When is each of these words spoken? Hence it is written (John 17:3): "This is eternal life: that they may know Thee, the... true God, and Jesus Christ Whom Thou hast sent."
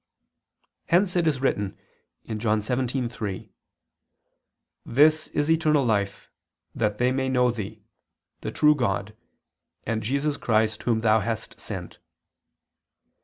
Hence 0.87 1.15
it 1.15 1.27
is 1.27 1.41
written 1.41 1.77
(John 2.27 2.59
17:3): 2.61 3.51
"This 4.83 5.27
is 5.27 5.51
eternal 5.51 5.85
life: 5.85 6.31
that 6.73 6.97
they 6.97 7.11
may 7.11 7.29
know 7.29 7.51
Thee, 7.51 7.83
the... 8.39 8.51
true 8.51 8.73
God, 8.73 9.15
and 9.85 10.01
Jesus 10.01 10.37
Christ 10.37 10.81
Whom 10.81 11.01
Thou 11.01 11.19
hast 11.19 11.59
sent." 11.59 11.99